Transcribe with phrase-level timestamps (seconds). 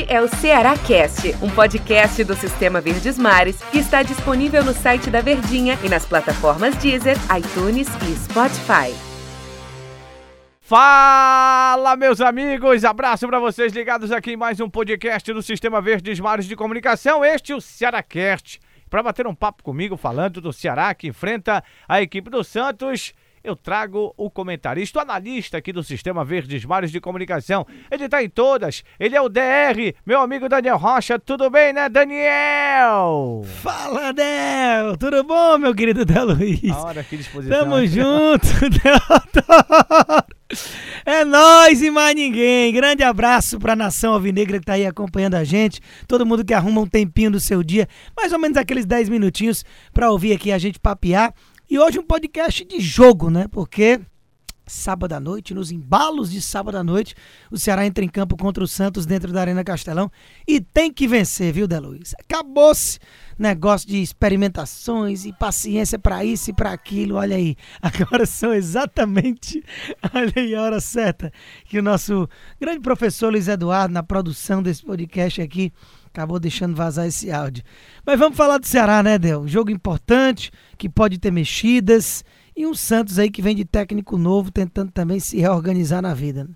[0.00, 4.72] Este é o Ceará Cast, um podcast do Sistema Verdes Mares que está disponível no
[4.72, 8.94] site da Verdinha e nas plataformas Deezer, iTunes e Spotify.
[10.62, 12.82] Fala, meus amigos!
[12.82, 17.22] Abraço para vocês ligados aqui em mais um podcast do Sistema Verdes Mares de Comunicação.
[17.22, 18.58] Este é o Ceará Cast.
[18.88, 23.12] Para bater um papo comigo falando do Ceará que enfrenta a equipe do Santos
[23.42, 27.66] eu trago o comentarista, o analista aqui do Sistema Verdes Mares de Comunicação.
[27.90, 31.18] Ele tá em todas, ele é o DR, meu amigo Daniel Rocha.
[31.18, 33.42] Tudo bem, né, Daniel?
[33.62, 34.96] Fala, Del!
[34.98, 36.70] Tudo bom, meu querido Del Luiz?
[36.70, 37.58] Hora, que disposição.
[37.58, 38.46] Tamo junto,
[38.82, 39.00] Del
[41.06, 42.72] É nós e mais ninguém.
[42.72, 45.80] Grande abraço pra nação alvinegra que tá aí acompanhando a gente.
[46.06, 49.64] Todo mundo que arruma um tempinho do seu dia, mais ou menos aqueles 10 minutinhos
[49.92, 51.32] pra ouvir aqui a gente papear
[51.70, 53.46] e hoje um podcast de jogo, né?
[53.48, 54.00] Porque
[54.66, 57.14] sábado à noite, nos embalos de sábado à noite,
[57.48, 60.10] o Ceará entra em campo contra o Santos dentro da Arena Castelão
[60.46, 62.12] e tem que vencer, viu, Deluiz?
[62.18, 62.98] Acabou-se
[63.38, 67.14] negócio de experimentações e paciência para isso e para aquilo.
[67.16, 69.62] Olha aí, agora são exatamente,
[70.12, 71.32] olha aí a hora certa
[71.66, 72.28] que o nosso
[72.60, 75.72] grande professor Luiz Eduardo, na produção desse podcast aqui,
[76.12, 77.64] acabou deixando vazar esse áudio.
[78.04, 79.46] Mas vamos falar do Ceará, né, Del?
[79.46, 82.24] jogo importante, que pode ter mexidas,
[82.56, 86.44] e um Santos aí que vem de técnico novo, tentando também se reorganizar na vida.
[86.44, 86.50] Né?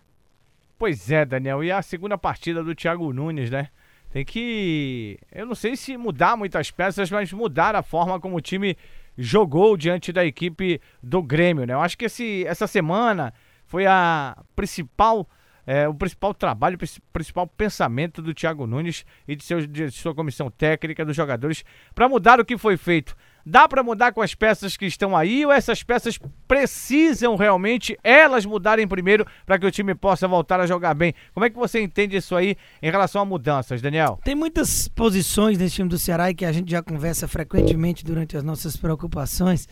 [0.78, 3.68] Pois é, Daniel, e a segunda partida do Thiago Nunes, né?
[4.10, 8.40] Tem que, eu não sei se mudar muitas peças, mas mudar a forma como o
[8.40, 8.76] time
[9.16, 11.74] jogou diante da equipe do Grêmio, né?
[11.74, 13.32] Eu acho que esse, essa semana
[13.66, 15.28] foi a principal
[15.66, 20.14] é, o principal trabalho, o principal pensamento do Thiago Nunes e de, seu, de sua
[20.14, 23.16] comissão técnica, dos jogadores, para mudar o que foi feito.
[23.46, 28.46] Dá para mudar com as peças que estão aí ou essas peças precisam realmente elas
[28.46, 31.14] mudarem primeiro para que o time possa voltar a jogar bem?
[31.34, 34.18] Como é que você entende isso aí em relação a mudanças, Daniel?
[34.24, 38.34] Tem muitas posições nesse time do Ceará e que a gente já conversa frequentemente durante
[38.34, 39.68] as nossas preocupações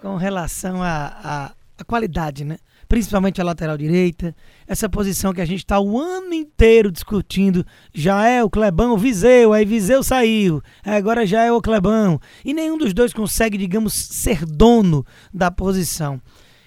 [0.00, 1.54] com relação à
[1.86, 2.58] qualidade, né?
[2.92, 4.36] Principalmente a lateral direita.
[4.66, 7.64] Essa posição que a gente está o ano inteiro discutindo.
[7.94, 10.60] Já é o Clebão, Viseu, aí Viseu saiu.
[10.84, 12.20] Agora já é o Clebão.
[12.44, 16.20] E nenhum dos dois consegue, digamos, ser dono da posição.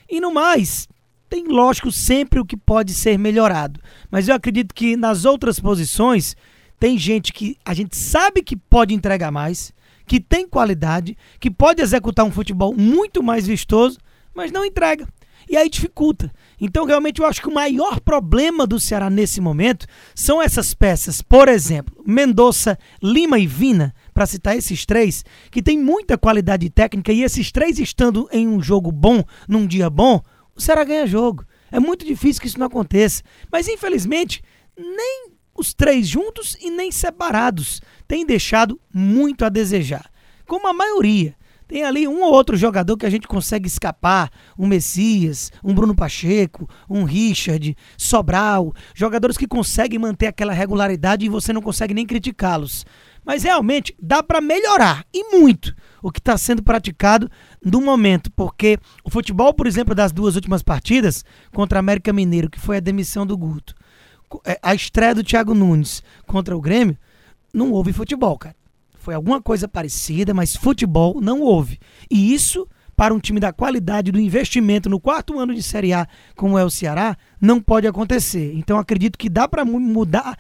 [0.10, 0.88] E no mais,
[1.30, 3.80] tem lógico sempre o que pode ser melhorado.
[4.10, 6.36] Mas eu acredito que nas outras posições
[6.80, 9.72] tem gente que a gente sabe que pode entregar mais,
[10.08, 14.00] que tem qualidade, que pode executar um futebol muito mais vistoso,
[14.34, 15.08] mas não entrega
[15.50, 16.32] e aí dificulta.
[16.60, 21.22] Então, realmente, eu acho que o maior problema do Ceará nesse momento são essas peças.
[21.22, 27.12] Por exemplo, Mendonça, Lima e Vina, para citar esses três, que tem muita qualidade técnica
[27.12, 30.22] e esses três estando em um jogo bom, num dia bom,
[30.56, 31.46] o Ceará ganha jogo.
[31.72, 33.22] É muito difícil que isso não aconteça.
[33.52, 34.42] Mas, infelizmente,
[34.78, 40.10] nem os três juntos e nem separados têm deixado muito a desejar.
[40.46, 41.36] Como a maioria.
[41.68, 45.96] Tem ali um ou outro jogador que a gente consegue escapar, um Messias, um Bruno
[45.96, 52.06] Pacheco, um Richard, Sobral, jogadores que conseguem manter aquela regularidade e você não consegue nem
[52.06, 52.86] criticá-los.
[53.26, 57.30] Mas realmente dá para melhorar e muito o que está sendo praticado
[57.64, 62.60] no momento, porque o futebol, por exemplo, das duas últimas partidas contra América Mineiro, que
[62.60, 63.74] foi a demissão do Guto,
[64.46, 66.96] é, a estreia do Thiago Nunes contra o Grêmio,
[67.52, 68.56] não houve futebol, cara.
[69.06, 71.78] Foi alguma coisa parecida, mas futebol não houve.
[72.10, 76.08] E isso, para um time da qualidade do investimento no quarto ano de Série A,
[76.36, 78.56] como é o Ceará, não pode acontecer.
[78.56, 80.36] Então acredito que dá para mudar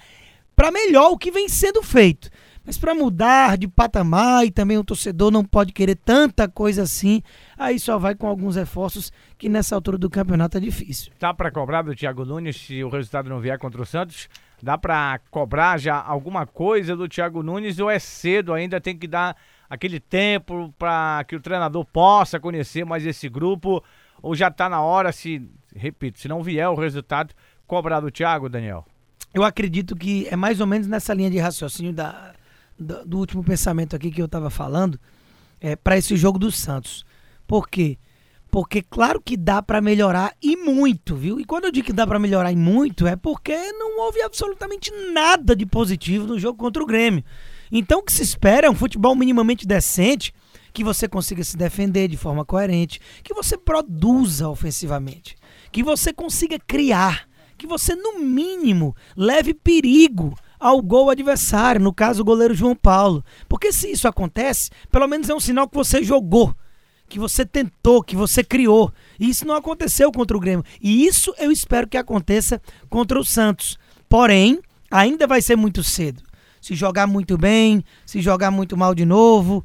[0.56, 2.28] para melhor o que vem sendo feito.
[2.66, 7.22] Mas para mudar de patamar e também o torcedor não pode querer tanta coisa assim,
[7.56, 11.12] aí só vai com alguns reforços que nessa altura do campeonato é difícil.
[11.20, 14.28] Tá para cobrar do Thiago Nunes se o resultado não vier contra o Santos?
[14.66, 18.82] Dá para cobrar já alguma coisa do Thiago Nunes ou é cedo ainda?
[18.82, 19.38] Tem que dar
[19.70, 23.84] aquele tempo para que o treinador possa conhecer mais esse grupo?
[24.24, 27.32] Ou já está na hora, se, repito, se não vier o resultado,
[27.68, 28.84] cobrar do Thiago, Daniel?
[29.32, 32.34] Eu acredito que é mais ou menos nessa linha de raciocínio da,
[32.76, 35.00] do, do último pensamento aqui que eu estava falando
[35.62, 37.06] é, para esse jogo do Santos.
[37.46, 38.00] Por quê?
[38.56, 41.42] Porque claro que dá para melhorar e muito, viu?
[41.42, 44.90] E quando eu digo que dá para melhorar e muito é porque não houve absolutamente
[45.12, 47.22] nada de positivo no jogo contra o Grêmio.
[47.70, 50.34] Então o que se espera é um futebol minimamente decente,
[50.72, 55.36] que você consiga se defender de forma coerente, que você produza ofensivamente,
[55.70, 57.28] que você consiga criar,
[57.58, 63.22] que você no mínimo leve perigo ao gol adversário, no caso o goleiro João Paulo.
[63.50, 66.56] Porque se isso acontece, pelo menos é um sinal que você jogou,
[67.08, 68.92] que você tentou, que você criou.
[69.20, 70.66] E isso não aconteceu contra o Grêmio.
[70.82, 73.78] E isso eu espero que aconteça contra o Santos.
[74.10, 74.60] Porém,
[74.96, 76.24] Ainda vai ser muito cedo.
[76.62, 79.64] Se jogar muito bem, se jogar muito mal de novo.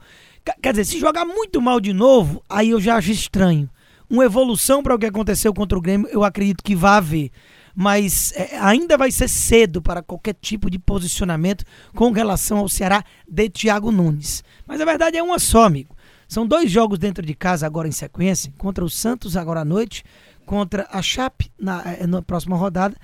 [0.63, 3.71] Quer dizer, se jogar muito mal de novo, aí eu já acho estranho.
[4.09, 7.31] Uma evolução para o que aconteceu contra o Grêmio, eu acredito que vai haver.
[7.75, 11.65] Mas é, ainda vai ser cedo para qualquer tipo de posicionamento
[11.95, 14.43] com relação ao Ceará de Thiago Nunes.
[14.67, 15.95] Mas a verdade é uma só, amigo.
[16.31, 20.05] São dois jogos dentro de casa agora em sequência, contra o Santos agora à noite,
[20.47, 22.97] contra a Chape na, eh, na próxima rodada.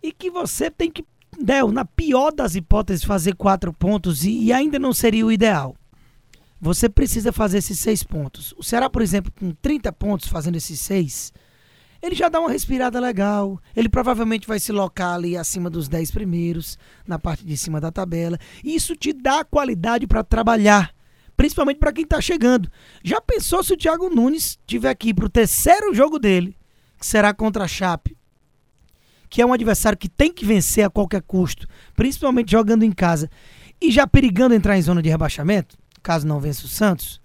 [0.00, 1.04] E que você tem que,
[1.36, 5.74] Del, na pior das hipóteses, fazer quatro pontos e, e ainda não seria o ideal
[6.60, 8.54] você precisa fazer esses seis pontos.
[8.56, 11.32] O Ceará, por exemplo, com 30 pontos fazendo esses seis,
[12.00, 13.60] ele já dá uma respirada legal.
[13.74, 17.90] Ele provavelmente vai se locar ali acima dos 10 primeiros, na parte de cima da
[17.90, 18.38] tabela.
[18.62, 20.94] E isso te dá qualidade para trabalhar,
[21.42, 22.70] principalmente para quem está chegando.
[23.02, 26.56] Já pensou se o Thiago Nunes tiver aqui para o terceiro jogo dele,
[26.96, 28.16] que será contra a Chape,
[29.28, 31.66] que é um adversário que tem que vencer a qualquer custo,
[31.96, 33.28] principalmente jogando em casa,
[33.80, 35.76] e já perigando entrar em zona de rebaixamento?
[36.00, 37.20] caso não vença o Santos.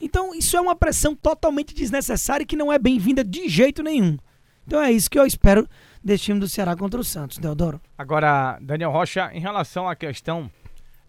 [0.00, 4.18] Então, isso é uma pressão totalmente desnecessária e que não é bem-vinda de jeito nenhum.
[4.66, 5.68] Então é isso que eu espero
[6.02, 7.80] desse time do Ceará contra o Santos, Deodoro.
[7.96, 10.50] Agora, Daniel Rocha, em relação à questão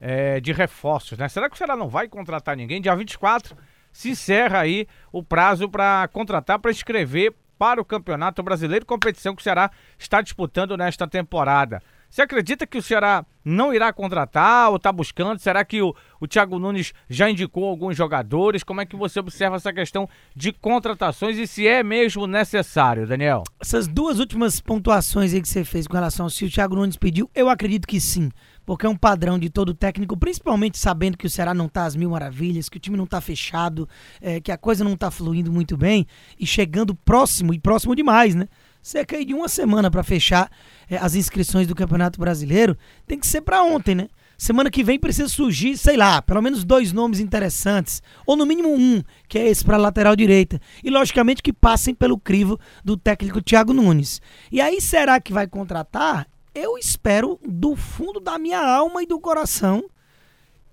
[0.02, 1.30] é, de reforços, né?
[1.30, 2.82] Será que o Ceará não vai contratar ninguém?
[2.82, 3.56] Dia 24
[3.94, 9.42] se encerra aí o prazo para contratar, para escrever para o Campeonato Brasileiro, competição que
[9.42, 9.70] o Ceará
[10.00, 11.80] está disputando nesta temporada.
[12.10, 15.40] Você acredita que o Ceará não irá contratar ou está buscando?
[15.40, 18.64] Será que o, o Thiago Nunes já indicou alguns jogadores?
[18.64, 23.44] Como é que você observa essa questão de contratações e se é mesmo necessário, Daniel?
[23.62, 26.98] Essas duas últimas pontuações aí que você fez com relação ao se o Thiago Nunes
[26.98, 28.30] pediu, eu acredito que sim.
[28.72, 31.94] Porque é um padrão de todo técnico, principalmente sabendo que o Ceará não está às
[31.94, 33.86] mil maravilhas, que o time não está fechado,
[34.22, 36.08] é, que a coisa não está fluindo muito bem
[36.40, 38.48] e chegando próximo e próximo demais, né?
[38.82, 40.50] cerca aí de uma semana para fechar
[40.90, 42.78] é, as inscrições do Campeonato Brasileiro.
[43.06, 44.08] Tem que ser para ontem, né?
[44.38, 48.74] Semana que vem precisa surgir, sei lá, pelo menos dois nomes interessantes, ou no mínimo
[48.74, 50.62] um, que é esse para lateral direita.
[50.82, 54.22] E logicamente que passem pelo crivo do técnico Thiago Nunes.
[54.50, 56.26] E aí será que vai contratar?
[56.54, 59.84] Eu espero do fundo da minha alma e do coração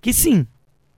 [0.01, 0.45] que sim,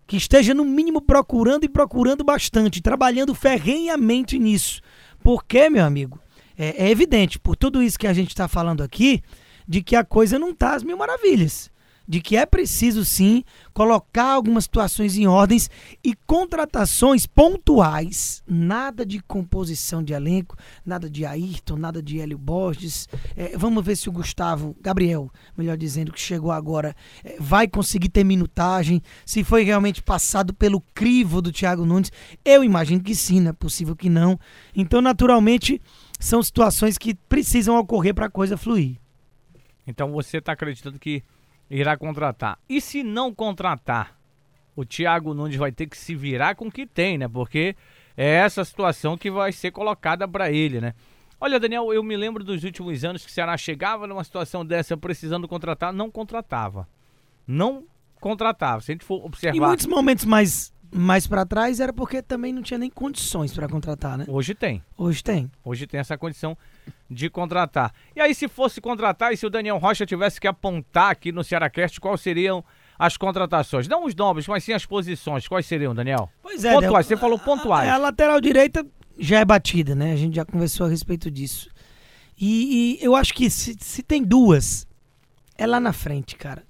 [0.05, 4.81] que esteja no mínimo procurando e procurando bastante, trabalhando ferrenhamente nisso.
[5.23, 6.19] Porque, meu amigo,
[6.57, 9.23] é, é evidente, por tudo isso que a gente está falando aqui,
[9.67, 11.70] de que a coisa não está às mil maravilhas.
[12.07, 13.43] De que é preciso sim
[13.73, 15.69] colocar algumas situações em ordens
[16.03, 18.43] e contratações pontuais.
[18.47, 23.07] Nada de composição de elenco, nada de Ayrton, nada de Hélio Borges.
[23.35, 28.09] É, vamos ver se o Gustavo, Gabriel, melhor dizendo, que chegou agora, é, vai conseguir
[28.09, 29.01] ter minutagem.
[29.25, 32.11] Se foi realmente passado pelo crivo do Thiago Nunes.
[32.43, 34.39] Eu imagino que sim, não é possível que não.
[34.75, 35.81] Então, naturalmente
[36.21, 38.97] são situações que precisam ocorrer para a coisa fluir.
[39.85, 41.23] Então você está acreditando que
[41.71, 42.59] irá contratar.
[42.67, 44.17] E se não contratar,
[44.75, 47.27] o Thiago Nunes vai ter que se virar com o que tem, né?
[47.27, 47.75] Porque
[48.15, 50.93] é essa situação que vai ser colocada para ele, né?
[51.39, 54.95] Olha, Daniel, eu me lembro dos últimos anos que o Ceará chegava numa situação dessa
[54.95, 56.87] precisando contratar, não contratava.
[57.47, 57.85] Não
[58.19, 58.81] contratava.
[58.81, 59.57] Se a gente for observar.
[59.57, 63.67] Em muitos momentos mais mais para trás era porque também não tinha nem condições para
[63.67, 64.25] contratar, né?
[64.27, 64.83] Hoje tem.
[64.97, 65.49] Hoje tem.
[65.63, 66.57] Hoje tem essa condição
[67.09, 67.93] de contratar.
[68.15, 71.43] E aí, se fosse contratar, e se o Daniel Rocha tivesse que apontar aqui no
[71.43, 72.63] Cearacast, quais seriam
[72.99, 73.87] as contratações?
[73.87, 75.47] Não os nomes, mas sim as posições.
[75.47, 76.29] Quais seriam, Daniel?
[76.41, 76.73] Pois é.
[76.73, 77.89] Pontuais, você falou pontuais.
[77.89, 78.85] A, a, lateral direita
[79.17, 80.11] já é batida, né?
[80.11, 81.69] A gente já conversou a respeito disso.
[82.39, 84.87] E, e eu acho que se, se, tem duas,
[85.57, 86.63] é lá na frente, cara.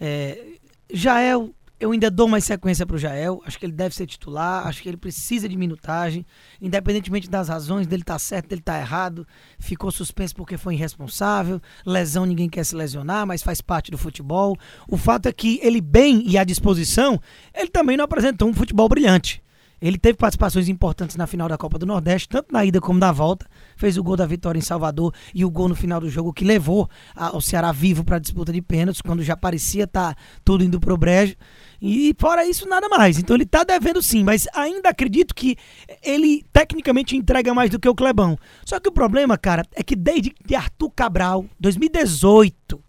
[0.00, 0.58] É,
[0.92, 3.40] já é o eu ainda dou mais sequência para o Jael.
[3.44, 4.66] Acho que ele deve ser titular.
[4.66, 6.26] Acho que ele precisa de minutagem.
[6.60, 9.26] Independentemente das razões dele tá certo, dele tá errado.
[9.58, 11.60] Ficou suspenso porque foi irresponsável.
[11.86, 14.56] Lesão, ninguém quer se lesionar, mas faz parte do futebol.
[14.88, 17.20] O fato é que ele, bem e à disposição,
[17.54, 19.42] ele também não apresentou um futebol brilhante.
[19.80, 23.12] Ele teve participações importantes na final da Copa do Nordeste, tanto na ida como na
[23.12, 23.46] volta.
[23.76, 26.44] Fez o gol da vitória em Salvador e o gol no final do jogo que
[26.44, 26.88] levou
[27.32, 30.80] o Ceará vivo para a disputa de pênaltis, quando já parecia estar tá tudo indo
[30.80, 31.36] pro brejo.
[31.80, 33.18] E fora isso, nada mais.
[33.18, 35.56] Então ele tá devendo sim, mas ainda acredito que
[36.02, 38.36] ele tecnicamente entrega mais do que o Clebão.
[38.64, 42.87] Só que o problema, cara, é que desde Arthur Cabral, 2018,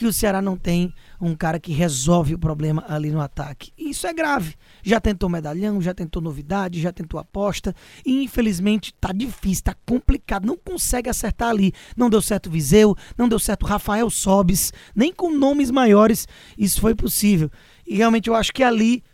[0.00, 3.70] que o Ceará não tem um cara que resolve o problema ali no ataque.
[3.76, 4.54] E isso é grave.
[4.82, 7.74] Já tentou medalhão, já tentou novidade, já tentou aposta.
[8.02, 10.46] E infelizmente tá difícil, tá complicado.
[10.46, 11.74] Não consegue acertar ali.
[11.94, 14.72] Não deu certo Viseu, não deu certo Rafael Sobes.
[14.94, 16.26] Nem com nomes maiores
[16.56, 17.50] isso foi possível.
[17.86, 19.04] E realmente eu acho que ali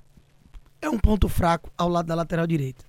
[0.81, 2.85] é um ponto fraco ao lado da lateral direita.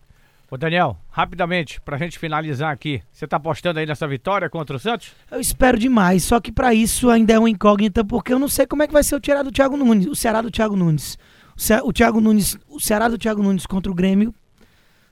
[0.49, 4.79] Ô Daniel, rapidamente, pra gente finalizar aqui, você tá apostando aí nessa vitória contra o
[4.79, 5.11] Santos?
[5.29, 8.65] Eu espero demais, só que para isso ainda é uma incógnita, porque eu não sei
[8.65, 11.17] como é que vai ser o Ceará do Thiago Nunes, o Ceará do Thiago Nunes.
[11.53, 14.33] O, Ce o Thiago Nunes, o Ceará do Thiago Nunes contra o Grêmio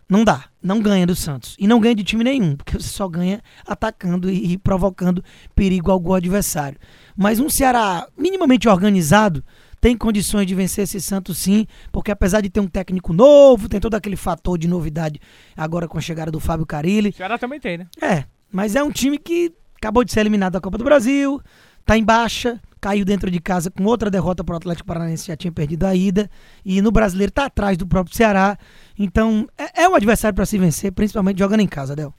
[0.07, 1.55] não dá, não ganha do Santos.
[1.59, 5.21] E não ganha de time nenhum, porque você só ganha atacando e, e provocando
[5.53, 6.79] perigo ao gol adversário.
[7.13, 9.43] Mas um Ceará minimamente organizado
[9.85, 13.79] tem condições de vencer esse Santos sim, porque apesar de ter um técnico novo, tem
[13.79, 15.21] todo aquele fator de novidade
[15.55, 17.09] agora com a chegada do Fábio Carilli.
[17.09, 17.87] O Ceará também tem, né?
[18.01, 21.39] É, mas é um time que acabou de ser eliminado da Copa do Brasil,
[21.85, 25.37] tá em baixa, caiu dentro de casa com outra derrota para o Atlético Paranaense, já
[25.37, 26.31] tinha perdido a ida,
[26.65, 28.57] e no Brasileiro tá atrás do próprio Ceará.
[28.97, 32.11] Então, é, é um adversário para se vencer, principalmente jogando em casa, Del.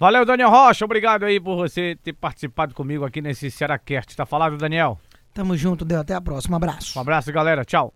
[0.00, 0.86] Valeu, Daniel Rocha.
[0.86, 4.16] Obrigado aí por você ter participado comigo aqui nesse Cearacast.
[4.16, 4.98] Tá falado, Daniel?
[5.34, 6.00] Tamo junto, Del.
[6.00, 6.54] Até a próxima.
[6.54, 6.96] Um abraço.
[6.96, 7.64] Um abraço, galera.
[7.64, 7.92] Tchau.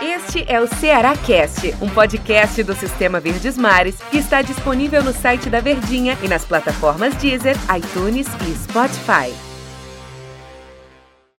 [0.00, 5.12] Este é o Ceará Cast, um podcast do Sistema Verdes Mares que está disponível no
[5.12, 9.51] site da Verdinha e nas plataformas Deezer, iTunes e Spotify.